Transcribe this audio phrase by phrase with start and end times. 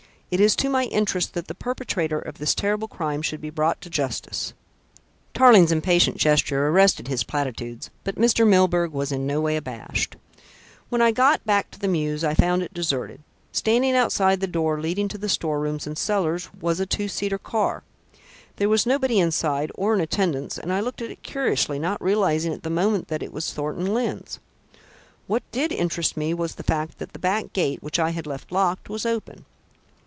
[0.33, 3.81] It is to my interest that the perpetrator of this terrible crime should be brought
[3.81, 4.53] to justice"
[5.33, 8.47] Tarling's impatient gesture arrested his platitudes, but Mr.
[8.47, 10.15] Milburgh was in no way abashed.
[10.87, 13.19] "When I got back to the mews I found it deserted.
[13.51, 17.83] Standing outside the door leading to the storerooms and cellars was a two seater car.
[18.55, 22.53] There was nobody inside or in attendance and I looked at it curiously, not realising
[22.53, 23.55] at the moment that it was Mr.
[23.55, 24.39] Thornton Lyne's.
[25.27, 28.49] What did interest me was the fact that the back gate, which I had left
[28.53, 29.43] locked, was open.